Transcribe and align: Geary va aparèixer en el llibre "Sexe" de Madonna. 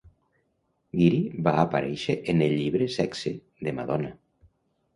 Geary 1.01 1.19
va 1.49 1.53
aparèixer 1.65 2.17
en 2.35 2.43
el 2.47 2.57
llibre 2.63 2.89
"Sexe" 2.97 3.37
de 3.69 3.79
Madonna. 3.83 4.13